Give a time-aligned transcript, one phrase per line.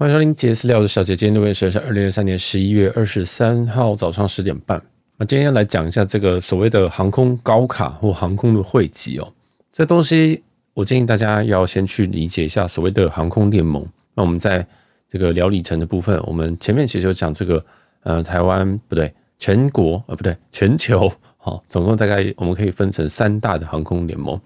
[0.00, 4.80] 欢迎收听杰斯聊的小姐，今天录音时间是二零二三年十一月二十三号早上十点半。
[5.16, 9.26] 那今天要来讲一下这个所谓的航空高卡或航空的汇集哦，
[9.72, 10.40] 这东西
[10.72, 13.84] 我建议大家要先去理解一下所谓的航空联盟。
[14.14, 14.64] 那我们在
[15.08, 17.64] 这个聊里程的部分，我们前面其实有讲这个
[18.04, 24.40] 呃台湾不对，全国呃不对，全球好，总共大概我们可以分成三大的航空联盟。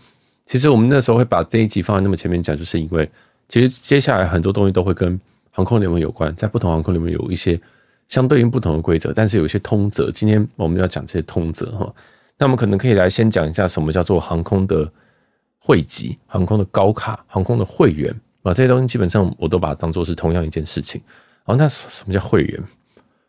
[0.47, 3.07] 其实我们那时候会把这一集放在那么前面讲，就是因为
[3.51, 5.21] 其实接下来很多东西都会跟
[5.55, 7.61] 航空联盟有关，在不同航空联盟有一些
[8.09, 10.11] 相对应不同的规则，但是有一些通则。
[10.11, 11.95] 今天我们要讲这些通则哈，
[12.39, 14.91] 那我们可能可以来先讲一下什么叫做航空的
[15.59, 18.11] 会籍、航空的高卡、航空的会员
[18.43, 20.99] 啊，这些东西基本上我都把它当做是同样一件事情。
[21.45, 22.63] 哦，那什么叫会员？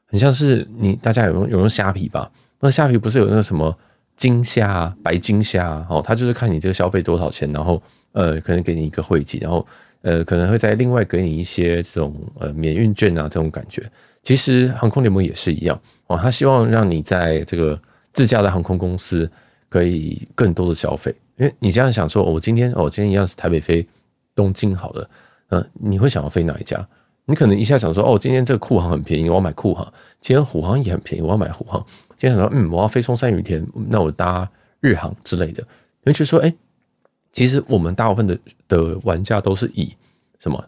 [0.05, 2.31] 很像是你大家有用有用虾皮吧？
[2.62, 3.78] 那虾皮不是有那个什么
[4.16, 5.86] 金虾、白金虾？
[5.90, 7.84] 哦，它就是看你这个消费多少钱，然后
[8.14, 9.67] 呃，可能给你一个会籍，然后。
[10.03, 13.81] 呃，可能会再另外给你一些这种呃免运券啊，这种感觉。
[14.21, 17.80] 其实航空联盟也是一样哦，他希望让你在这个
[18.11, 19.30] 自家的航空公司
[19.69, 23.86] 可以更多的消费，因为你这样想说，我今天哦，今天一样是台北飞
[24.36, 25.09] 东京好了，
[25.50, 26.85] 嗯，你会想要飞哪一家？
[27.25, 29.85] 你可能一下想说，哦，今天这个酷航很便宜，我要买酷航；
[30.19, 31.81] 今天虎航也很便宜，我要买虎航。
[32.17, 34.50] 今天想说，嗯，我要飞松山雨田，那我搭
[34.81, 35.63] 日航之类的。
[36.03, 36.53] 你会觉得说，哎。
[37.34, 38.39] 其实我们大部分的
[38.70, 39.92] 的玩家都是以
[40.39, 40.64] 什么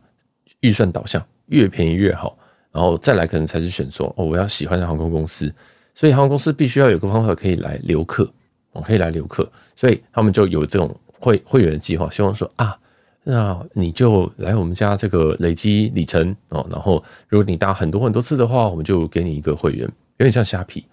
[0.59, 2.38] 预算导向，越便宜越好，
[2.72, 5.53] 然后再来可能才是选说哦，我要喜欢的航空公司，
[5.94, 8.30] 所以航空公司必须要有个方法可以来留客，
[8.72, 12.75] 我，可以来留客，所以他们就有这种会会员计划，希望说啊，
[13.23, 19.81] 那你就来我们家这个累积里程哦，然后如果你搭很多很多次的话，我们就给你一个会员，
[20.17, 20.83] 有点像虾皮。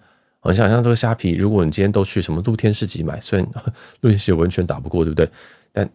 [0.41, 3.47] 我想象这个虾皮，如果你今天都去什么露天市集买，虽然
[4.01, 5.29] 露天市集完全打不过，对不对？
[5.73, 5.89] 但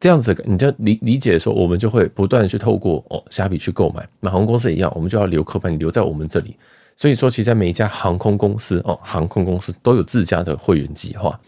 [0.00, 4.08] 这样子，你就理理解说，我们就会不断去透过哦虾皮去购买。
[4.18, 6.56] 那航空公司也一样，我们就要留客，把你留在我们这里。
[6.96, 11.38] 所以说，其实在每一家航空公司哦，航空公司都有自家的会员计划。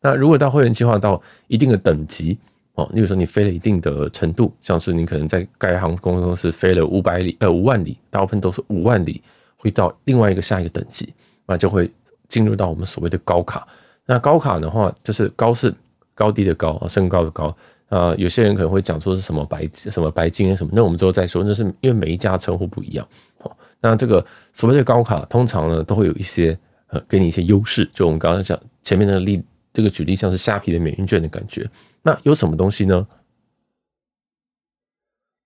[0.00, 2.36] 那如果到会员计划到一定的等级
[2.74, 9.22] 哦，例如说你飞了一定的程度，像是你可能在该航空公司飞了五百里呃五万里，大部分都是五万里，
[9.56, 11.12] 会到另外一个下一个等级。
[11.46, 11.90] 那就会
[12.28, 13.66] 进入到我们所谓的高卡。
[14.04, 15.72] 那高卡的话，就是高是
[16.16, 17.56] 高低的高啊，身高的高
[17.88, 18.12] 啊。
[18.16, 21.44] 有些人可能会讲说是什么白什么白金什么，那我们之后再说。
[21.44, 23.06] 那是因为每一家称呼不一样。
[23.38, 27.88] 好那这个所谓的高卡，通常呢都会有一些呃，给你一些优势。
[27.94, 29.40] 就我们刚刚讲前面的例，
[29.72, 31.64] 这个举例像是虾皮的免运券的感觉。
[32.02, 33.06] 那有什么东西呢？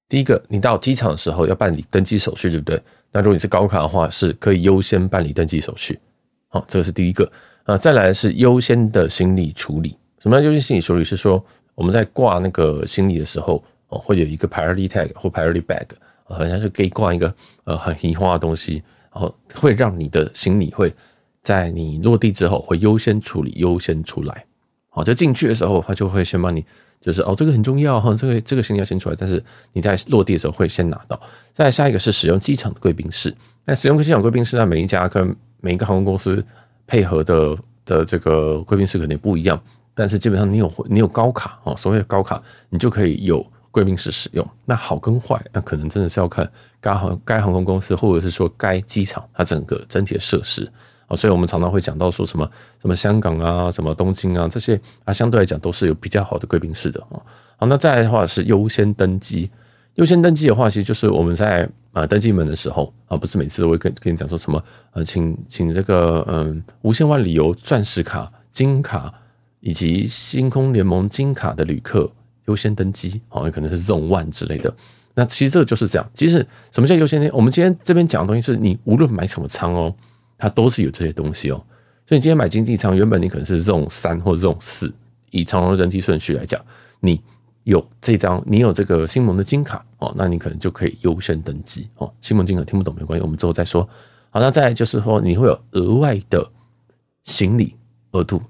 [0.08, 2.82] 第一个，你到机场的时候要办理登机手续，对不对？
[3.12, 5.98] 那如果你是高卡的话，是可以优先办理登机手续。
[6.48, 7.30] 好，这个是第一个
[7.64, 7.76] 啊。
[7.76, 9.96] 再来是优先的行李处理。
[10.20, 11.02] 什么叫优先行李处理？
[11.02, 11.44] 是说
[11.74, 15.86] 我们在挂那个行李的时候，哦，会有一个 priority tag 或 priority bag，
[16.24, 18.82] 好像是可以挂一个呃很奇花的东西，
[19.12, 20.94] 然后会让你的行李会
[21.42, 24.44] 在你落地之后会优先处理，优先出来。
[24.88, 26.64] 好，就进去的时候，他就会先帮你。
[27.00, 29.42] 就是哦，这个很重要哈，这个这个行李要先出来，但是
[29.72, 31.18] 你在落地的时候会先拿到。
[31.50, 36.44] 再下一个是使用机场的贵宾室，那使用机场贵宾室，那每一家跟每一个航空公司
[36.86, 37.56] 配合的
[37.86, 39.58] 的这个贵宾室肯定不一样，
[40.00, 44.46] 但是基本上你有你有高卡哦，所谓的高卡，你就可以有贵宾室使用。
[44.64, 46.50] 那好跟坏，那可能真的是要看
[46.80, 50.66] 该航该航空公司或者是说该机场它整个整体的设施。
[51.16, 52.50] 所以我们常常会讲到说什么
[52.80, 57.20] 什么香港啊，什么东京啊，这些啊，相对来讲都是有比较好的贵宾室的啊。
[57.58, 59.50] 好，那再来的话是优先登机。
[59.96, 64.62] 优先登机的话，其实就是我们在啊登机门的时候啊，不是每次都会跟跟你讲说什么
[64.92, 69.12] 呃，请请这个嗯无限万里游钻石卡、金卡
[69.60, 72.10] 以及星空联盟金卡的旅客
[72.46, 74.74] 优先登机，好，有可能是 Zone One 之类的。
[75.14, 76.10] 那其实这个就是这样。
[76.14, 77.30] 其实什么叫优先呢？
[77.32, 79.94] 我们今天这边讲的东西是你无论买什么舱哦。
[80.42, 81.56] 它都是有这些东西哦，
[82.06, 84.90] 所以你今天买经济舱，原本你可能是 Zone 三或者这种四，
[85.32, 86.58] 以长荣登机顺序来讲，
[87.00, 87.20] 你
[87.64, 92.10] 有这张，你有这个星盟的金卡哦，那你可能就可以优先登机哦。
[92.22, 93.86] 星盟金卡听不懂没关系，我们之后再说。
[94.30, 96.50] 好，那再就是说，你会有额外的
[97.24, 97.76] 行李
[98.12, 98.40] 额度，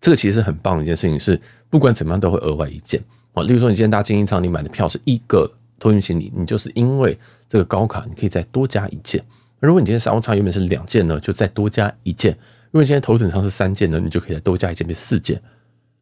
[0.00, 3.02] 这个其实很棒的一件事情，是不管怎么样都会额外一件
[3.34, 3.42] 哦。
[3.42, 7.18] 例如说，你今天搭经济舱，你买的票是一个托运行李，你就是因为
[7.48, 9.22] 这个高卡，你可以再多加一件。
[9.60, 12.32] 如果你今天商务舱原本是两件呢，就再多加一件；
[12.70, 15.40] 如果你现在头等舱是三件呢，你就可以再多加一件，变四件。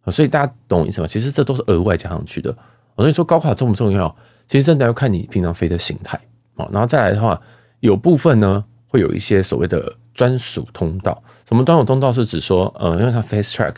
[0.06, 1.06] 所以大家懂我意思吗？
[1.08, 2.56] 其实这都是额外加上去的。
[2.96, 4.14] 所以说高卡重不重要？
[4.46, 6.18] 其实真的要看你平常飞的形态。
[6.56, 7.40] 然后再来的话，
[7.80, 11.20] 有部分呢会有一些所谓的专属通道。
[11.48, 13.74] 什么专属通道是指说，呃，因为它 face track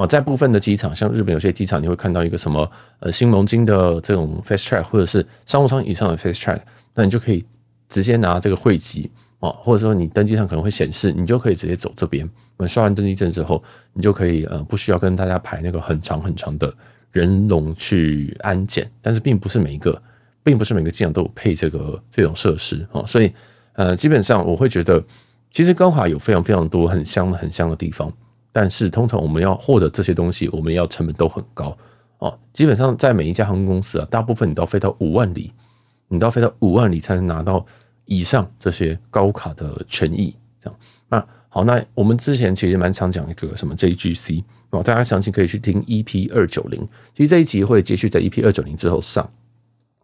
[0.00, 2.70] 啊，在部分的机场，像日本有些机场，你会看到一个什么
[3.00, 6.58] 呃新龙金的这种 fast track，或者是商务舱以上的 fast track。
[6.94, 7.44] 那你就可以
[7.86, 9.10] 直接拿这个汇集
[9.40, 12.26] 哦，或者说你登机上可能会显示，你就可以直接走这边。
[12.56, 13.62] 我们刷完登机证之后，
[13.92, 16.72] 你就可以呃不需要跟大家排那个很长很长的
[17.12, 20.02] 人龙去安检，但是并不是每一个，
[20.42, 23.30] 并不是每个机场都有配这个这种设施哦，所以
[23.74, 25.04] 呃基本上我会觉得，
[25.52, 28.10] 其实高卡有非常非常多很香很香的地方，
[28.52, 31.76] 但是通常我们要获得这些东西，我们要成本都很高
[32.18, 32.38] 哦。
[32.52, 35.52] 基本上在每一家航空公司啊，大部分你都要飞到五万里，
[36.08, 37.64] 你都要飞到五万里才能拿到
[38.06, 40.78] 以上这些高卡的权益，这样。
[41.08, 46.80] 那好，那我们之前其实蛮常讲一个什么 JGC 哦，大家详情可以去听 EP 二九零，
[47.14, 49.28] 其实这一集会继续在 EP 二九零之后上。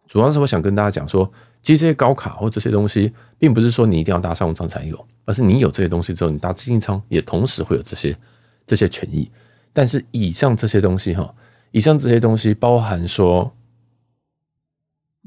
[0.07, 1.29] 主要是我想跟大家讲说，
[1.61, 8.17] 其实这些高卡或这些东西，并不是说你一定要搭商务舱才有，而是你有这些东西之后，你搭经济舱也同时会有这些
[8.67, 9.27] 这些权益。
[9.73, 11.33] 但是以上这些东西哈，
[11.71, 13.51] 以上这些东西包含说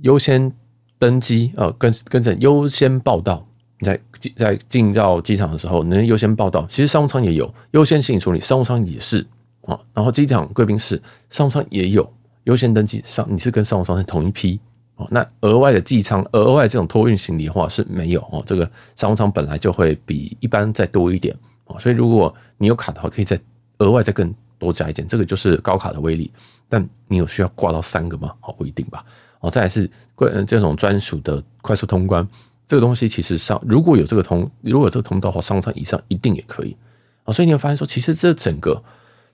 [0.03, 0.53] 优先
[0.99, 3.47] 登机呃，跟跟着优先报到，
[3.79, 4.01] 你在
[4.37, 6.67] 在进到机场的时候，能优先报到。
[6.67, 9.27] 其实商务舱也有优先性处理，商务舱也是
[9.63, 9.81] 啊。
[9.95, 11.01] 然后机场贵宾室
[11.31, 12.13] 商务舱也有
[12.45, 14.61] 优先登机商，你是跟商务舱是同一批。
[15.09, 18.43] 那额外的机舱，额外这种托运行李的话是没有哦。
[18.45, 21.35] 这个商务舱本来就会比一般再多一点
[21.71, 23.41] 哦，所以如果你有卡的话，可以再
[23.79, 25.07] 额外再更多加一点。
[25.07, 26.31] 这个就是高卡的威力。
[26.69, 28.35] 但你有需要挂到三个吗？
[28.41, 29.05] 好，不一定吧。
[29.41, 32.27] 哦，再来是贵这种专属的快速通关，
[32.67, 36.77] 这个东西其实上如果有这个通，如果有这个通道的话，商务舱以上一定也可以
[37.25, 37.33] 啊。
[37.33, 38.83] 所以你会发现说，其实这整个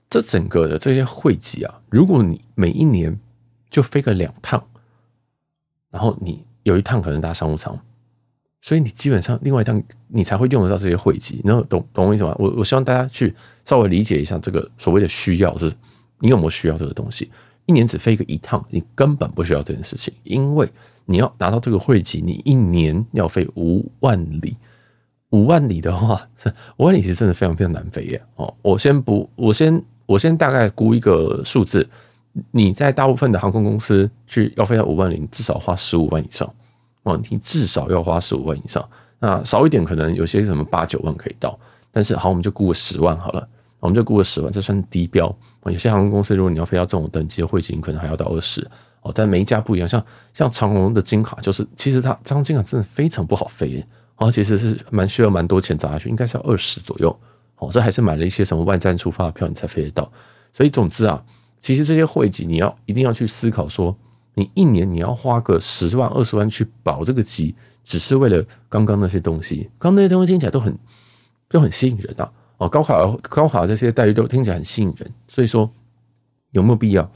[0.09, 3.19] 这整个的这些汇集啊，如果你每一年
[3.69, 4.63] 就飞个两趟。
[5.89, 7.79] 然后你有一趟可能搭商务舱，
[8.61, 12.35] 所以你基本上另外一趟你才会用得到这些汇集，然后懂懂我意思吗？
[12.39, 13.33] 我我希望大家去
[13.65, 15.71] 稍微理解一下这个所谓的需要是，
[16.19, 17.29] 你有没有需要这个东西？
[17.65, 20.67] 一年只飞个一趟，你根本不需要这件事情，因为
[21.05, 24.55] 你要拿到这个汇集，你一年要飞五万里，
[25.31, 26.27] 五万里的话，
[26.77, 28.21] 五万里其实真的非常非常难飞耶。
[28.35, 31.87] 哦，我先不，我先我先大概估一个数字。
[32.51, 36.47] 你在大部分的航空公司去要飞到五万里，至少花十五万以上
[37.07, 38.87] 哦，你至少要花十五万以上。
[39.19, 41.57] 那少一点可能有些什么八九万可以到，
[41.91, 43.47] 但是好，我们就估个十万好了，
[43.79, 45.33] 我们就估个十万，这算低标。
[45.65, 48.65] 有些航空公司如果你要飞到这种等级的会籍，可能还要到二十
[49.01, 49.11] 哦。
[49.15, 53.83] 但每一家不一样，像像长荣的金卡，就是其实它张金卡真的非常不好飞，
[54.17, 57.17] 哦，其实是蛮需要蛮多钱砸下去，应该是要二十左右
[57.57, 57.69] 哦。
[57.71, 60.11] 这还是买了一些什么万站出发的票，你才飞得到。
[60.51, 61.23] 所以总之啊。
[61.59, 63.93] 其实这些会籍，你要一定要去思考说，
[64.37, 69.67] 你一年你要花个十万二十万去保这个级，只是为了刚刚那些东西。
[69.79, 70.77] 刚那些东西听起来都很
[71.49, 72.31] 都很吸引人啊！
[72.57, 75.67] 哦，高考高考这些待遇都听起来很吸引人，所以说
[76.51, 77.11] 有没有必要？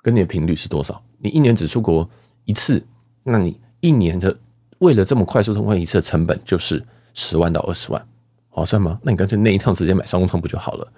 [0.00, 1.02] 跟你的频率是多少？
[1.18, 2.08] 你一年只出国
[2.46, 2.82] 一次，
[3.22, 4.34] 那你一年的
[4.78, 6.82] 为了这么快速通关一次的成本就是
[7.12, 8.08] 十万到二十万，
[8.48, 8.98] 划算吗？
[9.02, 10.90] 那你干脆那一趟直接买商务舱不就好了？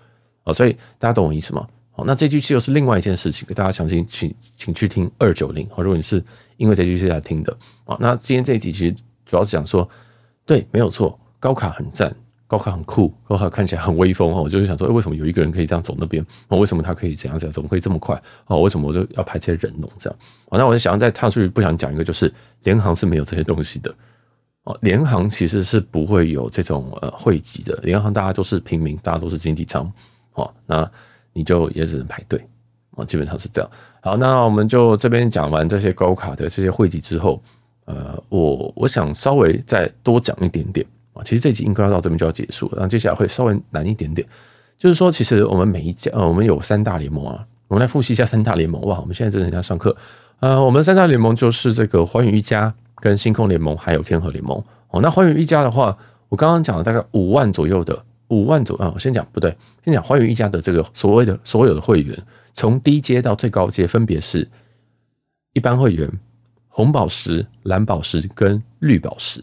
[0.45, 1.67] 哦，所以大家懂我意思吗？
[2.07, 5.69] 那这句戏又是另外一件事情，给大家详细请请去听二九零。
[5.77, 6.23] 如果你是
[6.57, 9.89] 因为这句戏来听的啊，那今天这一集其实主要是讲说，
[10.47, 12.15] 对，没有错，高卡很赞，
[12.47, 14.43] 高卡很酷，高卡看起来很威风哦。
[14.43, 16.25] 我就是想说，为什么有一个人可以这样走那边？
[16.49, 17.53] 哦，为什么他可以怎样怎样？
[17.53, 18.21] 怎么可以这么快？
[18.47, 20.19] 哦，为什么我就要排这些人龙这样？
[20.51, 23.95] 哦，那我就想再跳出去，不想讲一个，就是联航是没有这些东西的
[24.65, 24.79] 哦。
[24.83, 29.93] 联航其实是不会有这种呃汇集的，联航大家都是平民，大家都是经济舱
[30.35, 30.53] 哦。
[30.67, 30.91] 那
[31.39, 32.45] 你就也只能排队
[32.97, 33.71] 啊，基本上是这样。
[34.03, 37.41] 好，那我们就这边讲完这些高卡的这些汇集之后，
[37.85, 41.23] 呃，我我想稍微再多讲一点点啊。
[41.23, 44.27] 其实这集应该要到这边就要结束了，然后接下来会稍微难一点点。
[44.77, 47.47] 就是说，其实我们每一家，呃，我们有三大联盟啊。
[47.69, 48.99] 我们来复习一下三大联盟哇。
[48.99, 49.97] 我们现在正在上课，
[50.41, 54.61] 呃，我们三大联盟就是这个寰宇一家、跟星空联盟还有天河联盟。
[54.91, 55.97] 哦，那寰宇一家的话，
[56.29, 58.05] 我刚刚讲了大概五万左右的。
[58.29, 58.93] 五万左右啊！
[58.95, 62.17] 我先讲不对，先讲寰宇一家的这个所谓的所有的会员，
[62.53, 64.47] 从低阶到最高阶，分别是
[65.55, 66.11] 一般会员、
[66.69, 69.43] 红宝石、蓝宝石跟绿宝石。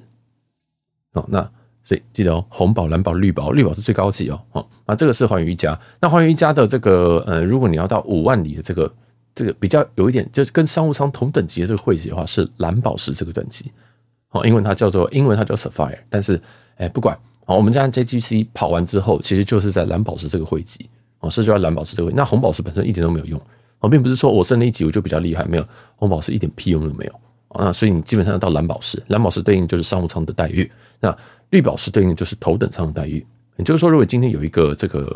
[1.13, 1.41] 哦，那
[1.83, 4.39] 所以记得哦，红宝、蓝宝、绿宝，绿宝是最高级哦。
[4.51, 5.79] 哦，那这个是寰宇一家。
[5.99, 8.93] 那寰宇一家的这个呃，如果你要到五万里的这个
[9.33, 13.71] 这个比较有一点，就是跟商务舱同等级的这个会籍的话，是蓝宝石这个等级。
[14.29, 16.39] 哦，英文它叫做英文它叫 Sapphire，但是
[16.75, 17.17] 哎，不管。
[17.45, 22.13] 好，我们家 JGC 跑完之后，其实就是在蓝宝石这个会籍哦，是就在蓝宝石这个会。
[22.15, 23.39] 那红宝石本身一点都没有用
[23.79, 27.13] 哦，并不是说我升了一级我就比较厉害，没有红宝石一点屁用都没有
[27.49, 27.71] 啊。
[27.71, 31.15] 所以你基本上要到蓝宝石，蓝宝石对应就是商务舱的待遇，那
[31.51, 33.25] 绿宝石对应就是头等舱的待遇。
[33.57, 35.15] 也就是说，如果今天有一个这个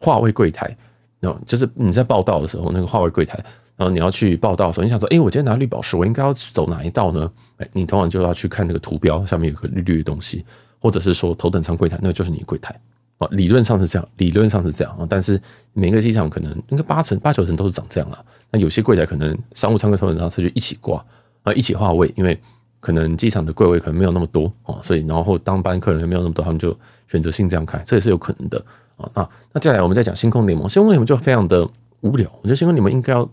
[0.00, 0.76] 化位柜台，
[1.18, 3.42] 那就是你在报道的时候，那个化位柜台
[3.74, 7.30] 然后你要去报道的时候，你想说，哎，我今天拿绿宝石，我应该要走哪一道呢？
[7.56, 10.44] 哎，你通常就要去看那个图标，上面有个绿绿的东西，
[10.78, 12.78] 或者是说头等舱柜台，那就是你柜台
[13.18, 13.28] 啊。
[13.32, 15.40] 理论上是这样，理论上是这样啊，但是
[15.72, 18.24] 每个机场可能应该八成八九成都是长这样了。
[18.50, 21.04] 那有些柜台可能商务舱跟头等舱它就一起挂
[21.42, 22.38] 啊，一起划位，因为
[22.80, 28.64] 可能机场的柜位可能没有那么多啊，所以然后当班客人没有那么多，他们就选择性这样开，这也是有可能的
[28.96, 29.10] 啊。
[29.14, 31.68] 那那接下来我们再讲星空联盟，星空联盟就非常的
[32.00, 33.28] 无聊，我觉得星空联盟应该要。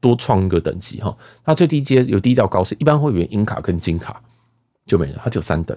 [0.00, 1.12] 多创一个等级哈，
[1.44, 4.22] 它最低阶有低到高是一般会员银卡跟金卡
[4.86, 5.76] 就没了，它只有三等，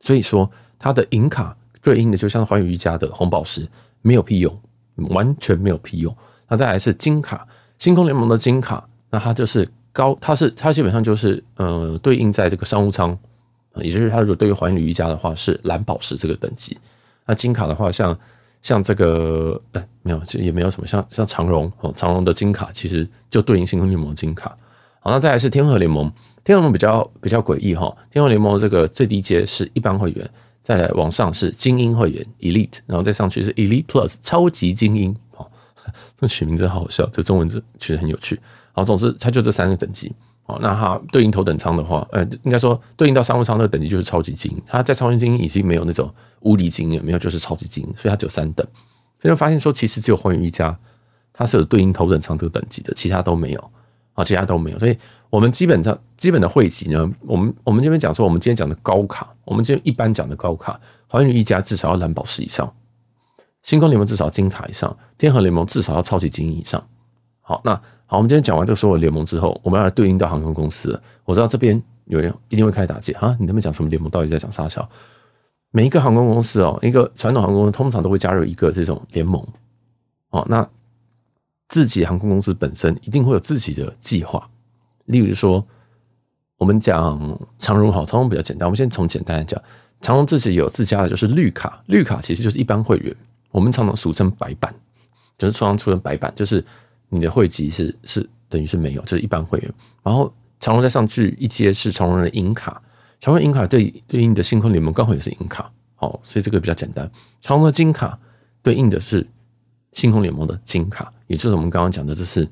[0.00, 3.66] 所以说它的银卡对应的就像环宇一家的红宝石
[4.02, 4.60] 没有屁用，
[5.10, 6.16] 完全没有屁用。
[6.48, 7.46] 那再来是金卡，
[7.78, 13.18] 星空联盟的金卡，那它就是高，它是它基本上就是呃对应在这个商务舱，
[13.76, 16.78] 也就是它如果对于环宇一家的话是蓝宝石这个等级，
[17.24, 18.16] 那金卡的话像。
[18.62, 24.56] 像这个，哎、没有，就也没有什么像像长荣哦，长荣的金卡其实就对应星空联盟的金卡。
[24.98, 26.12] 好，那再来是天河联盟，
[26.46, 27.92] 天合联盟比较比较诡异哈。
[28.08, 30.30] 天合联盟这个最低阶是一般会员，
[30.62, 35.14] 再来往上是精英会员 Elite，然后再上去是 Elite Plus 超级精英。
[35.32, 35.44] 哦，
[36.20, 38.38] 那取名真好好笑，这中文字取得很有趣。
[38.70, 40.12] 好，总之它就这三个等级。
[40.44, 44.62] 哦，那它对应头等舱的话，呃，应该说对应到商务舱那个等级就是超级精英。
[44.64, 46.08] 它在超级精英已经没有那种
[46.42, 48.64] 无敌精英，没有就是超级精英，所以它只有三等。
[49.20, 50.78] 所以就发现说，其实只有环宇一家
[51.32, 53.70] 它是有对应头等舱这个等级的，其他都没有
[54.14, 54.78] 啊，其他都没有。
[54.78, 54.96] 所以
[55.30, 62.74] 我们基本上基本的汇集呢，我们我们这边讲说，我们今天讲的高卡，我们今天一般讲的高卡，环宇一家至少要蓝宝石以上，
[63.62, 66.84] 星空联盟至少金卡以上，天河联盟至少要超级精英以上。
[67.42, 67.80] 好，那。
[68.06, 71.00] 好，我们今天讲完这个所有联盟之后，我们要来对应到航空公司。
[71.24, 73.36] 我知道这边有人一定会开始打击啊！
[73.38, 74.10] 你那边讲什么联盟？
[74.10, 74.88] 到底在讲啥小？
[75.70, 79.40] 每一个航空公司哦，一个传统航空公司通常都会加入一个这种联盟
[80.30, 80.44] 哦。
[80.50, 80.68] 那
[81.68, 84.50] 自己航空公司本身一定会有自己的计划。
[85.04, 85.64] 例如说，
[86.58, 88.66] 我们讲长荣好，长荣比较简单。
[88.66, 89.60] 我们先从简单来讲，
[90.00, 93.14] 长荣自己有自家的就是绿卡，绿卡其实就是一般会员，
[93.50, 94.74] 我们常常俗称白板，
[95.38, 96.64] 就是常常出成白板，就是。
[97.08, 99.72] 你的会籍是是等于是没有，就是一般会员。
[100.02, 102.82] 然后长荣再上去一阶是长荣的银卡，
[103.20, 107.08] 长荣银卡对对应的星空联盟刚好也是银卡，好，所以这个比较简单。
[107.40, 108.18] 长荣的金卡
[108.60, 109.24] 对应的是
[109.92, 112.50] 星空联盟的金卡，也就是我们刚刚讲的，这是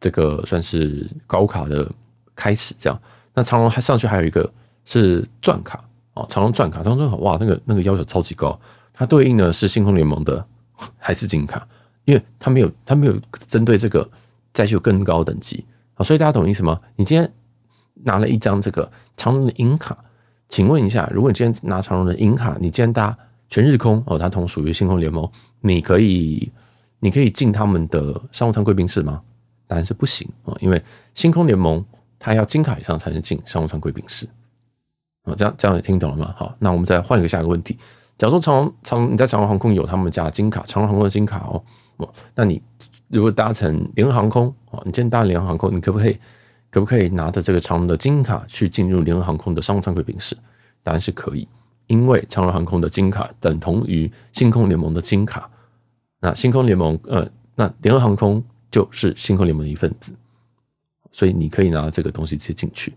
[0.00, 1.86] 这个算是高卡的
[2.34, 2.74] 开始。
[2.80, 2.98] 这样，
[3.34, 4.50] 那长荣还上去还有一个
[4.84, 5.82] 是钻卡
[6.14, 8.58] 哦，长荣钻卡，长荣钻卡哇，那个那个要求超级高，
[8.92, 10.44] 它对应的是星空联盟的
[10.98, 11.66] 还是金卡？
[12.06, 14.08] 因为他没有，他没有针对这个
[14.52, 16.80] 再去更高等级啊，所以大家懂意思吗？
[16.96, 17.30] 你今天
[18.02, 19.96] 拿了一张这个长荣的银卡，
[20.48, 23.16] 请问一下，如果你今天拿长荣的银卡，你今天搭
[23.48, 26.50] 全日空哦，它同属于星空联盟，你可以，
[26.98, 29.22] 你可以进他们的商务舱贵宾室吗？
[29.66, 30.82] 答案是不行啊，因为
[31.14, 31.84] 星空联盟
[32.20, 34.28] 它要金卡以上才能进商务舱贵宾室
[35.24, 36.32] 啊，这样这样也听懂了吗？
[36.36, 37.76] 好，那我们再换一个下一个问题，
[38.16, 41.60] 假如说长荣长你在长荣航空有他们家的金卡，长荣航空的金卡哦。
[41.96, 42.62] 哦那你
[43.08, 46.18] 如果搭乘联合航空啊，你今天搭联合航空，你可不可以
[46.70, 50.36] 可不可以拿着这个长荣的金卡去进入联合航空的商务舱贵宾室？
[50.82, 51.48] 答案是可以，
[51.88, 55.50] 因为长荣航空的金卡等同于星空联盟的金卡。
[56.20, 60.14] 那星空联盟呃，那联合航空就是星空联盟的一份子，
[61.12, 62.92] 所以你可以拿这个东西直接进去。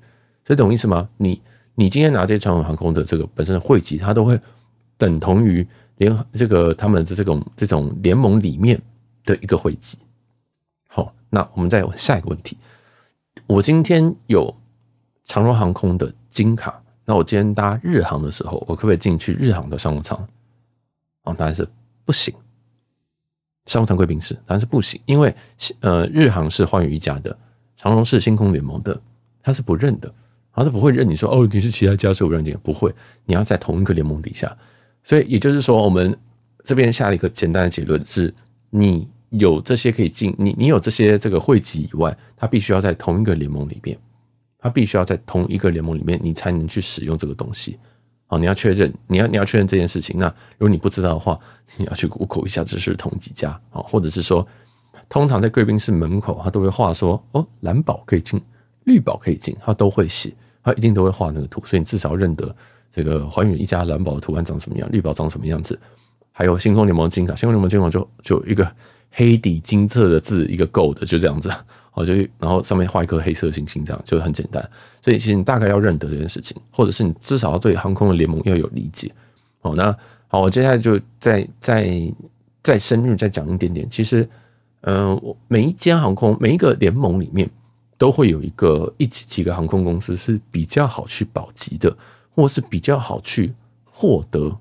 [0.45, 1.07] 所以懂意思吗？
[1.17, 1.41] 你
[1.75, 4.39] 你今天拿这些传统航空的这个本身的会籍，它都会
[4.97, 5.67] 等同于
[5.97, 8.81] 联这个他们的这种这种联盟里面。
[9.25, 9.97] 的一个会籍，
[10.89, 12.57] 好，那我们再问下一个问题：
[13.47, 14.53] 我今天有
[15.23, 20.19] 长荣航空的金卡，那我今天搭日航的时候，我可不可以进去日航的商务舱？
[21.21, 21.65] 啊，当然是
[22.03, 22.35] 不行。
[23.65, 25.33] 商务舱贵宾室当然是不行，因为
[25.79, 27.39] 呃，日航是寰宇一家的，
[27.83, 28.99] 长荣是星空联盟的，
[29.43, 30.11] 他是不认的，
[30.53, 32.91] 他是不会认你说哦，你是其他家，所以我认定不会，
[33.25, 34.57] 你要在同一个联盟底下。
[35.03, 36.17] 所以也就是说，我们
[36.63, 38.33] 这边下了一个简单的结论是。
[38.75, 43.95] 你有这些可以进，你你有这些这个汇集以外，他必须要在同一个联盟里面，
[44.57, 47.77] 他必须要在同一个联盟里面，你才能去使用这个东西。
[48.29, 50.17] 哦，你要确认，你要你要确认这件事情。
[50.17, 50.25] 那
[50.57, 51.39] 如果你不知道的话，
[51.77, 54.43] 你要去 Google 一下这是同几家哦，或者是说，
[55.09, 58.41] 通常在贵宾室门口，他都会画说哦，蓝宝可以进，
[58.85, 60.33] 绿宝可以进，他都会写，
[60.63, 62.55] 他一定都会画那个图，所以你至少认得
[62.91, 65.79] 这个环宇一家蓝宝的图案长什么样，绿宝长什么样子。
[66.31, 68.69] 还有星空联盟金卡，星空联盟金卡就就一个
[69.11, 71.51] 黑底金色的字，一个 gold 就这样子，
[71.93, 74.67] 哦，就然后上面画一颗黑色星星，这样就很简单。
[75.03, 79.11] 所以其实你大概要认得这件事情，或者是你至少要对航空的联盟要有理解。
[79.61, 79.95] 哦，那
[80.27, 82.11] 好，我接下来就再再
[82.63, 83.87] 再深入再讲一点点。
[83.87, 84.27] 其实，
[84.85, 87.49] 嗯，我每一间航空，每一个联盟里面
[87.97, 91.95] 都会有一个一几几个航空公司是比较好去保级的，
[92.35, 93.53] 或是比较好去
[93.85, 94.53] 获得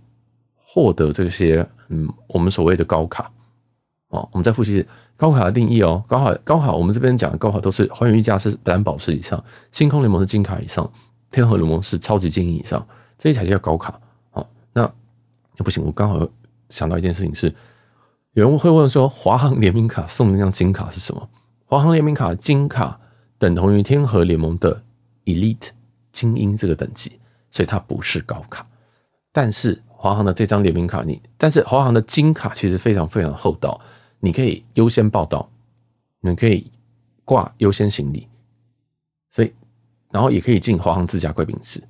[0.64, 3.33] 获得这些嗯，我们所谓的高卡
[4.11, 4.29] 哦。
[4.31, 4.87] 我们再复习
[5.17, 10.88] 高卡的定义哦，高卡高卡，我们这边讲的高卡都是寰宇一家是蓝宝石以上，星空联盟是金卡以上，
[11.33, 12.87] 天河联盟是超级精英以上，
[13.19, 14.00] 这些才叫高卡。
[14.35, 14.88] 哦，那
[15.57, 16.25] 不行，我刚好
[16.69, 17.52] 想到一件事情是。
[18.33, 21.29] 有人会问说，华航联名卡送的那张金卡是什么？
[21.67, 22.99] 华航联名卡金卡
[23.37, 24.83] 等同于天河联盟的
[25.27, 25.69] Elite
[26.12, 27.19] 精英这个等级，
[27.51, 28.67] 所以它不是高卡。
[29.33, 33.79] 但是华航的这张联名卡，你但是华航的金卡其实非常非常厚道，
[34.21, 35.51] 你可以优先报到，
[36.21, 36.71] 你可以
[37.27, 38.27] 挂优先行李，
[39.31, 39.53] 所以
[40.11, 41.83] 然后也可以进华航自家贵宾室。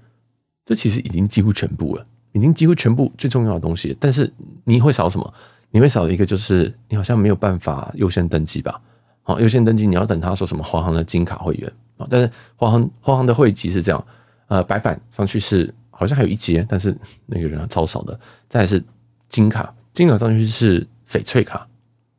[0.65, 3.97] 这其实已经几乎全部了，已经几乎全部最重要的东西。
[4.01, 4.33] 但是
[4.65, 5.35] 你会少什么？
[5.73, 8.81] 你会少了一个就是你好像没有办法优先登记吧？
[9.23, 12.07] 好，优先登记你要等他说什么华航的金卡会员啊？
[12.11, 14.07] 但是华航华航的会籍是这样，
[14.49, 16.95] 呃，白板上去是好像还有一阶，但是
[17.27, 18.19] 那个人超少的。
[18.49, 18.83] 再是
[19.29, 21.67] 金卡，金卡上去是翡翠卡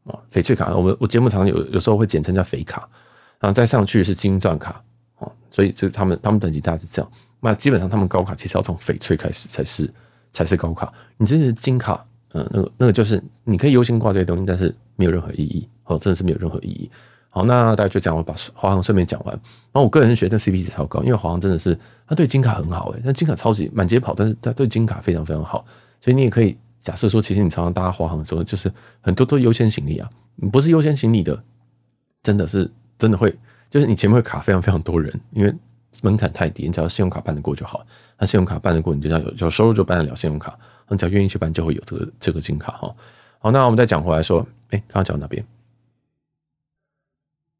[0.05, 2.89] 啊，翡翠卡，我们我节目常有有时候会简称叫翡卡，
[3.39, 4.81] 然后再上去是金钻卡
[5.19, 7.11] 啊，所以这他们他们等级大概是这样。
[7.39, 9.93] 那基本上他们高卡其实要从翡翠开始才是
[10.31, 12.03] 才是高卡，你这是金卡。
[12.33, 16.89] 嗯，那个那个就是你可以优先挂这些东西，但是没有任何意义哦，真的是没有任何意义。
[17.29, 19.33] 好，那大家就讲我把华航顺便讲完。
[19.33, 25.65] 然后我个人觉得 CP 值超高，因为华航真的是他对金卡很好诶，那金卡超级满街跑，但是他对金卡非常非常好，
[25.99, 28.71] 所以你也可以假设说，其实你常常搭华航的时候，就是
[29.01, 30.09] 很多都优先行李啊，
[30.51, 31.43] 不是优先行李的，
[32.21, 33.35] 真的是真的会，
[33.69, 35.53] 就是你前面会卡非常非常多人，因为
[36.01, 37.83] 门槛太低，你只要信用卡办得过就好。
[38.19, 40.57] 那信用卡办得过，你就要有有收入就办得了信用卡。
[40.89, 42.95] 你只要愿意去办，就会有这个这个金卡哈。
[43.39, 45.43] 好，那我们再讲回来说，哎，刚刚讲到哪边？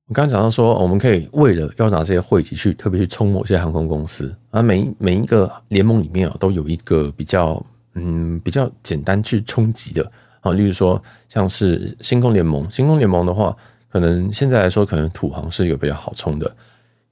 [0.08, 13.56] 我刚刚讲到说，我们可以为了要拿这些汇集去特别去冲某些航空公司啊，每每一个联盟里面啊，都有一个比较嗯比较简单去冲击的啊，例如说像是星空联盟，星空联盟的话，
[13.90, 16.54] 可能现在来说，可能土航是有比较好冲的，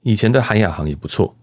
[0.02, 1.34] 以前的韩亚航也不错。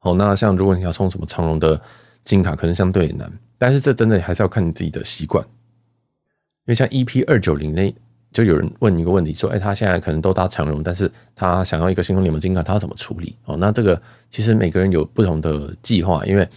[0.00, 1.80] 好，那像如果你要冲什么长荣的
[2.24, 3.32] 金卡，可能相对难。
[3.58, 7.92] 但是这真的还是要看你自己的习惯，因为像 EP 二九零那
[8.30, 13.34] 就有人问一个问题说，哎，他现在可能都搭长荣，但是他想要一个星空联盟金卡，他要怎么处理？
[13.46, 16.48] 哦，那这个其实每个人有不同的计划，因为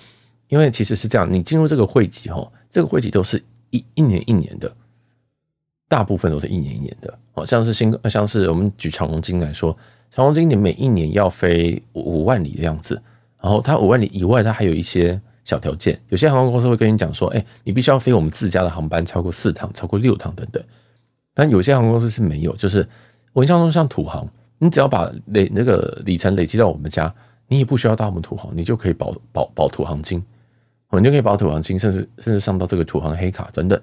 [0.49, 4.71] 因为其实是这样，你进入这个会籍哈，这个会籍都是一一年一年的，
[5.87, 9.75] 大部分都是一年一年的，哦，像是星像是我们举长荣金来说，
[10.13, 13.01] 长荣金你每一年要飞五万里的样子，
[13.41, 15.19] 然后它五万里以外，它还有一些。
[15.43, 20.63] 小条件，有些航空公司会跟你讲说，哎、你必须要飞我们自家的航班超过四趟，超过六趟等等。
[21.33, 22.87] 但有些航空公司是没有，就是
[23.33, 24.27] 我印象中像土航，
[24.59, 27.13] 你只要把累那个里程累积到我们家，
[27.47, 30.23] 你也不需要搭我们土航，你就可以保保保土航金，
[30.91, 33.81] 你就可以保土航金，甚至甚至上到这个土航黑卡等等。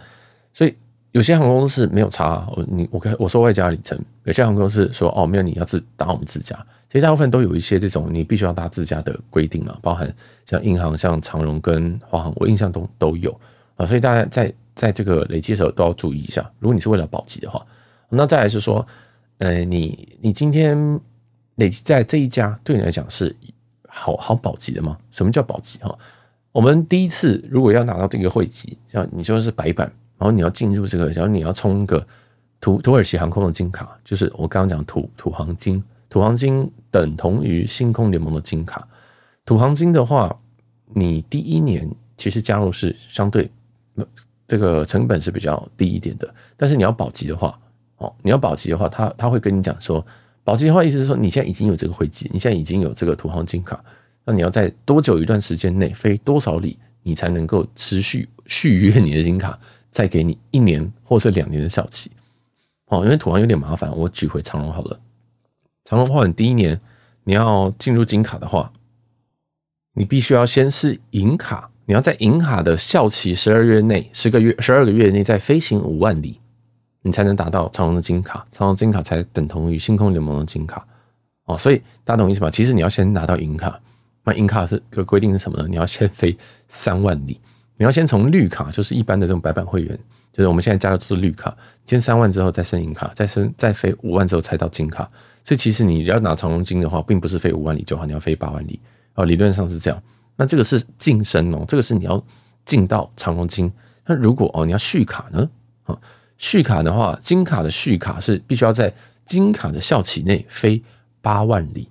[0.52, 0.74] 所以
[1.12, 6.54] 有些航空公司没有差，我你我我说外加里程，有些航空公司说哦，没有，你要自搭我们自家。
[6.90, 10.10] 其实大部分都有一些这种你必须要搭自家的规定啊，包含
[10.46, 13.30] 像银行、像长荣跟华航，我印象中都有
[13.76, 16.50] 啊，所以大家在在这个累积的时候都要注意一下。
[16.58, 17.62] 如果你是为了保级的话，
[18.08, 18.86] 那再来是说，
[19.36, 20.98] 呃，你你今天
[21.56, 23.36] 累积在这一家对你来讲是
[23.86, 24.96] 好好保级的吗？
[25.10, 25.94] 什么叫保级哈？
[26.52, 32.04] 我们第一次如果要拿到这个会籍，像你说是白板，然后你要进入这个，然后你要充个
[32.62, 35.84] 土土耳其航空的金卡，就是我刚刚讲土土航金。
[36.08, 38.88] 土航金等同于星空联盟的金卡。
[39.44, 40.34] 土航金的话，
[40.94, 43.50] 你第一年其实加入是相对
[44.46, 46.34] 这个成本是比较低一点的。
[46.56, 47.58] 但是你要保级的话，
[47.96, 50.04] 哦，你要保级的话，他他会跟你讲说，
[50.44, 53.82] 保级的话意思是说，你现在已经有这个会籍，你现在已经有这个土航金卡，
[54.24, 59.58] 那你要在多久一段时间内飞多少里，你才能够持续续约你的金卡，
[59.90, 62.10] 再给你一年或是两年的效期。
[62.86, 64.98] 哦，因为土航有点麻烦，我举回长荣好了。
[65.88, 66.78] 长荣话，你第一年
[67.24, 68.70] 你要进入金卡的话，
[69.94, 76.38] 你必须要先是银卡，你要在银卡的效期十二月内，十个月、十二个月内再飞行五万里，
[77.00, 78.46] 你才能达到长隆的金卡。
[78.52, 80.86] 长隆金卡才等同于星空联盟的金卡
[81.46, 82.50] 哦，所以大家懂意思吧？
[82.50, 83.80] 其实你要先拿到银卡，
[84.24, 85.66] 那银卡是个规定是什么呢？
[85.66, 86.36] 你要先飞
[86.68, 87.40] 三万里，
[87.78, 89.98] 你要先从绿卡，就是一般的这种白板会员，
[90.38, 91.52] 就是我们现在加的都是绿卡，
[91.84, 95.02] 先三万之后再升银卡，再升再飞五万之后才到金卡。
[95.42, 98.78] 所以其实你要拿长荣金的话，并不是飞五万里就好，你要飞八万里
[99.14, 99.24] 哦。
[99.24, 100.00] 理论上是这样。
[100.36, 102.22] 那这个是晋升哦，这个是你要
[102.64, 103.68] 进到长荣金。
[104.06, 105.50] 那如果哦你要续卡呢？
[105.86, 105.98] 啊，
[106.36, 108.94] 续卡的话，金卡的续卡是必须要在
[109.26, 110.80] 金卡的效期内飞
[111.20, 111.88] 八万里，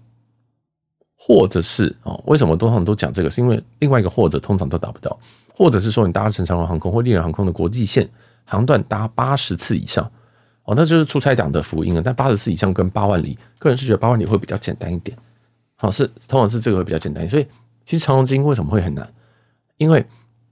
[1.18, 3.30] 或者是哦，为什么通常都讲这个？
[3.30, 5.20] 是因为另外一个或者通常都达不到，
[5.54, 8.08] 或者是说你搭乘长荣航空或丽人航空的国际线
[8.48, 10.10] 航段搭八十次以上
[10.64, 12.02] 哦，那就是出差党的福音了。
[12.02, 15.16] 但八十次以上跟八万里，个人是觉得八万里会比较简单一点。
[15.76, 17.46] 好，是通常是这个会比较简单，所以
[17.86, 19.14] 其实长荣金为什么会很难？
[19.78, 20.04] 因为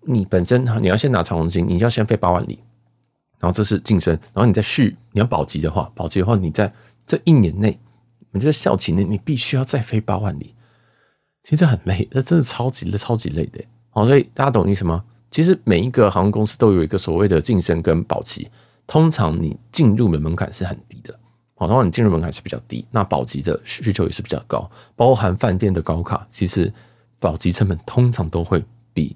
[0.01, 2.59] 你本身你要先拿长荣金，你要先飞八万里。
[3.37, 6.71] 然后这是晋升，然后你再续，你要保级的话，保级的话，你在
[7.05, 7.77] 这一年内，
[8.31, 10.55] 你在校期内，你必须要再飞八万里，
[11.43, 13.63] 其实很累，这真的超级累，超级累的。
[13.89, 15.03] 好，所以大家懂意思吗？
[15.35, 18.49] 其实每一个航空公司都有一个所谓的晋升跟保级，
[18.87, 21.13] 通常你进入的门槛是很低的，
[21.55, 26.73] 好，然后你进入门槛是比较低，那保级的需求也是比较高，包含饭店的高卡，其实
[27.19, 29.13] 保级成本通常都会比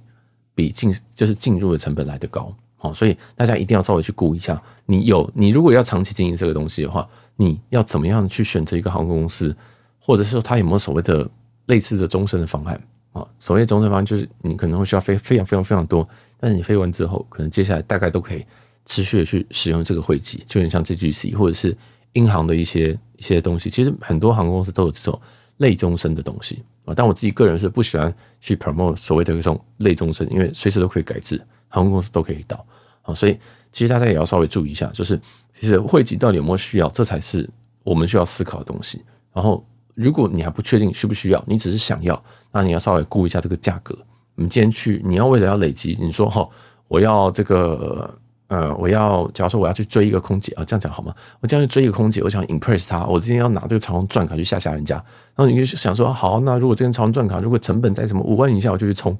[0.53, 2.53] 比进就是进入的成本来得高。
[2.75, 9.55] 好，所以大家一定要稍微去估一下，你有你如果要长期经营这个东西的话，你要怎么样去选择一个航空公司，
[9.97, 11.25] 或者是说它有没有所谓的
[11.67, 12.77] 类似的终身的方案
[13.19, 13.27] 啊？
[13.39, 16.07] 所谓终身方案就是你可能会需要飞非常非常非常多，
[16.39, 18.45] 但是你飞完之后，可能接下来大概都可以
[18.85, 21.75] 持续的去使用这个汇集，就有点像 JGC 或者是
[22.13, 23.69] 英航的一些一些东西。
[23.69, 25.19] 其实很多航空公司都有这种
[25.57, 31.39] 类终身的东西啊，但我自己个人是不喜欢去 promote 所谓的这种类终身，因为随时都可以改制。
[31.71, 32.65] 航空公司都可以到，
[33.03, 33.37] 啊，所以
[33.71, 35.21] 其实大家也要稍微注意一下，就是
[35.59, 37.47] 其实汇集到底有没有需要，这才是
[37.83, 39.03] 我们需要思考的东西。
[39.31, 39.63] 然后，
[40.01, 42.21] 如果你还不确定需不需要，你只是想要，
[42.53, 43.93] 那你要稍微估一下这个价格。
[44.35, 46.47] 你今天去，你要为了要累积，你说哈，
[46.87, 48.09] 我要这个，
[48.47, 51.13] 呃，我要，假如说我要去追一个空姐啊，这样讲好吗？
[51.41, 54.95] 我这样去追一个空姐，我想 impress 她，我今天要拿这个长虹钻卡去吓吓人家。
[55.35, 59.17] 然后你就想说，好，那如果这张长虹钻卡如果成本在什么五万以下，我就去冲。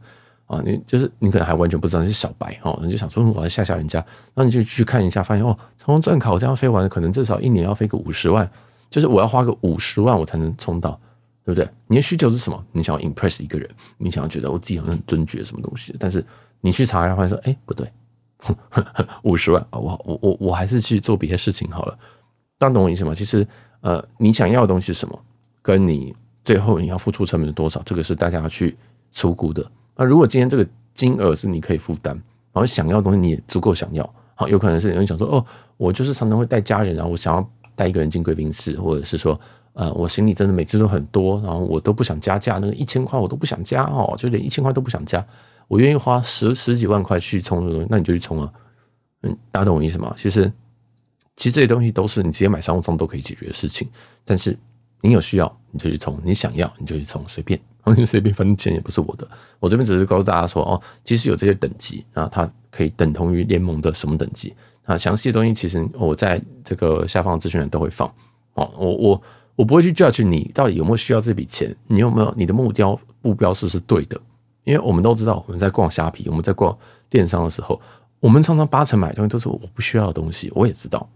[0.48, 4.00] 啊，你就是你可能还完全不知道你是小白哦，你就想说我要吓吓人家，
[4.34, 8.50] 然后你就去看一下，发现哦，长虹钻卡我这样飞完，可能至少一年要飞个五十万，
[8.90, 11.00] 就是我要花个五十万我才能冲到，
[11.46, 11.70] 对不对？
[11.88, 12.66] 你的需求是什么？
[12.72, 16.26] 你想要 impress 一个人，你想要觉得我自己好像很尊爵什么东西，但是
[16.62, 17.92] 你去查一下，发现说，哎，不对，
[19.24, 21.98] 五十万啊，我我我我还是去做别的事情好了。
[22.58, 23.14] 大家懂我意思吗？
[23.14, 23.48] 其实
[23.82, 25.18] 呃，你想要的东西是什么，
[25.62, 28.76] 跟你最后你要付出成本是多少，这个是大家要去
[29.12, 29.66] 出估的。
[29.96, 32.14] 那如果今天这个金额是你可以负担，
[32.52, 35.46] 然后想要的东西你也足够想要，好，有可能是有人想说，哦，
[35.78, 37.50] 我就是常常会带家人，然后我想要
[37.80, 39.40] 带一个人进贵宾室，或者是说，
[39.72, 45.26] 呃，我行李真的每次都很多，然后我都不想加价，那个一千块我都不想加哦，就连一千块都不想加，
[45.70, 48.52] 我愿意花十十几万块去充这个东西，那你就去充啊，
[49.24, 50.14] 嗯，大家懂我意思吗？
[50.18, 50.52] 其实，
[51.38, 53.88] 其实这些东西都是你直接买商务舱都可以解决的事情，
[54.26, 54.58] 但是
[55.00, 57.58] 你有需要你就去充，你想要你就去充，随便。
[58.06, 59.28] 随便分钱也不是我的，
[59.60, 64.96] 我这边只是告诉大家说哦，其实有这些等级啊，它可以等同于联盟的什么等级啊？
[64.98, 68.08] 详细的东西其实我在这个下方资讯栏都会放
[68.54, 68.70] 哦。
[68.78, 69.22] 我我
[69.56, 74.20] 我不会去 judge 你到底有没有需要这笔钱，你有没有你的目标目标是不是对的？
[74.66, 76.78] 因为我们都知道，我们在逛虾皮，我们在逛
[77.10, 77.82] 电商的时候，
[78.20, 81.10] 我们常常八成买东西都是我不需要的东西，我也知道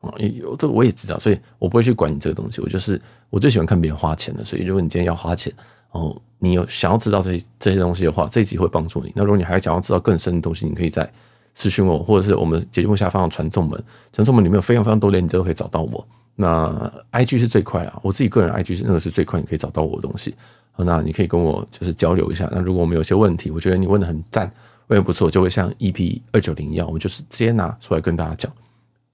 [0.00, 2.60] 啊，有的我也知道，所以我不会去管你这个东西。
[2.60, 3.00] 我就是
[3.30, 5.52] 我最喜欢看别人花钱的，所以如果你今天要花钱。
[5.90, 9.12] 哦，你有想要知道这些这些东西的话，这一集会帮助你。
[9.14, 11.10] 那如果你还想要知道更深的东西，你可以在
[11.54, 16.06] 私讯我，或者是我们节目下方的传送门，传送门里面有非常非常多链接，你都可以找到我。
[16.34, 20.34] 那 IG 是最快啊，我自己个人 IG 是那个是最快，你可以找到我的东西。
[20.76, 22.46] 那你可以跟我就是交流一下。
[22.52, 24.50] 那如果我们有些问题，我觉得你问的很赞，
[24.88, 28.52] 问的不错，就会像 EP 二九零一样，我就是直接拿出来跟大家讲。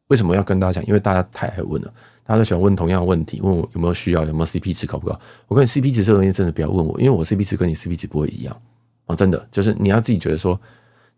[0.08, 0.84] 为什么要跟大家讲？
[0.86, 1.94] 因为大家太爱问了。
[2.24, 5.18] 大家都喜欢问同样的问题，问我有没有需要，有没有 CP 值高不高？
[5.48, 8.56] 我跟你 CP 值这个东西真的不要问我，因为我 CP 值跟你 CP 值不会一样
[9.06, 9.14] 啊！
[9.16, 10.58] 真的就是你要自己觉得说，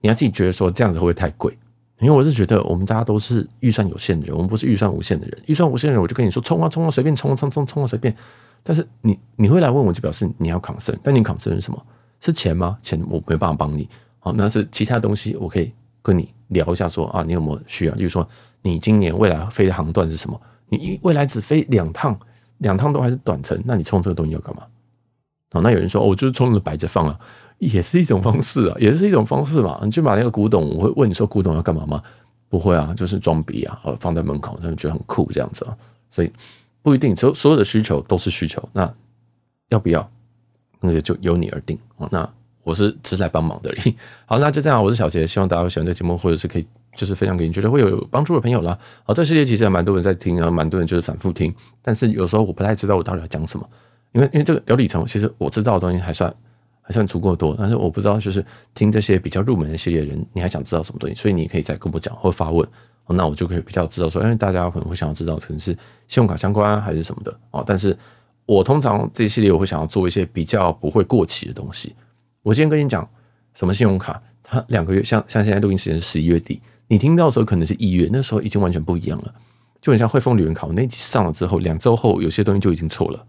[0.00, 1.56] 你要自己觉得说这样子会不会太贵？
[2.00, 5.38] 因为我是觉得我们大家都是预算有限的人，我们不是预算无限的人。
[5.46, 8.14] 预算无限的人，我就跟你说冲啊冲啊，随便冲冲冲冲啊随便。
[8.62, 10.94] 但是你你会来问我，就表示你要抗生。
[11.02, 11.86] 但你抗生是什么？
[12.20, 12.76] 是钱吗？
[12.82, 13.88] 钱我没办法帮你。
[14.18, 15.70] 好，那是其他东西，我可以
[16.02, 17.94] 跟你聊一下说啊，你有没有需要？
[17.94, 18.26] 就是说
[18.62, 20.40] 你今年未来飞的航段是什么？
[20.68, 22.18] 你一未来只飞两趟，
[22.58, 24.62] 两趟都还是短程，那你充这个东西要干嘛？
[25.52, 27.18] 哦，那有人说，哦，我就是充着摆着放啊，
[27.58, 29.78] 也是一种方式啊，也是一种方式嘛。
[29.84, 32.02] 你就把那个古董，我会问你说，古董要干嘛吗？
[32.48, 35.76] 不会啊，就是装逼啊，放在门口，他们觉得很酷这样子啊。
[36.08, 36.32] 所以
[36.82, 38.92] 不一定，所所有的需求都是需求，那
[39.68, 40.10] 要不要，
[40.80, 41.78] 那个就由你而定。
[41.96, 42.28] 哦那
[42.64, 43.94] 我是只来帮忙的而已。
[44.26, 46.66] 好，那就这样，我是小杰，希望大家喜欢这节目，或者是可以。
[46.94, 48.78] 就是分享给你觉得会有帮助的朋友啦。
[49.02, 51.54] 好，这系列其实还蛮多人在听啊，蛮多人就是反复听。
[51.82, 53.68] 但是有时候我不太知道我到底要讲什么，
[54.12, 56.32] 因为因为这个聊里程，其实我知道的东西还算
[56.80, 57.54] 还算足够多。
[57.58, 61.14] 但是我不知道，就是听这些比较入门的系列的人，你还想知道什么东西？
[61.14, 62.66] 所以你可以再跟我讲或发问，
[63.08, 65.72] 那我就可以比较知道说，因为大家可能会想要知道，可能是
[66.08, 67.62] 信用卡相关还是什么的哦。
[67.66, 67.96] 但是
[68.46, 71.94] 我通常这一系列我会想要做一些比较不会过期的东西。
[72.42, 73.08] 我今天跟你讲
[73.54, 79.34] 什么信用卡，它两个月，像像现在录音时间是十一月底，你听到的时候可能是一月，那时候已经完全不一样了。
[79.80, 83.26] 就很像汇丰旅人卡，我那集上了之后，两周后有些东西就已经错了，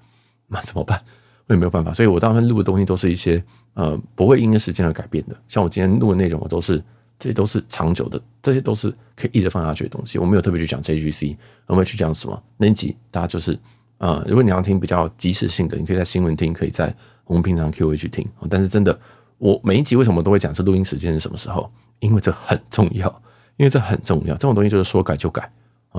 [0.47, 1.01] 那 怎么办？
[1.47, 1.93] 我也没有办法。
[1.93, 5.35] 所以我大部分录的东西都是一些呃不会因为时间而改变的。
[5.47, 6.81] 像我今天录的内容，我都是
[7.19, 10.17] 这些都是长久的，这些都是可以一直放下去的东西。
[10.17, 11.35] 我没有特别去讲 JGC，
[11.67, 13.57] 我没有去讲什么那集，大家就是
[13.97, 18.27] 呃，如果你要听比较即时性的，你可以在新闻听，可以在我们平常 Q&A 去听。
[18.49, 18.97] 但是真的，
[19.37, 21.69] 我每一集为什么都会讲说录音时间是什么时候？
[21.99, 23.21] 因为这很重要，
[23.57, 24.33] 因为这很重要。
[24.35, 25.51] 这种东西就是说改就改。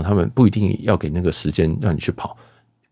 [0.05, 2.37] 他们不一定要给那个时间让你去跑，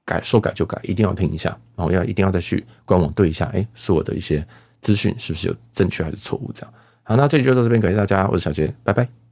[0.07, 4.43] 改说改就改，一定要听一下，然后要一定要再去官网对一下，哎，是我的一些
[4.81, 6.51] 资讯是不是有正确还是错误？
[6.55, 9.15] 这样好，那这里就到这边，感谢大家，我是小杰，拜拜。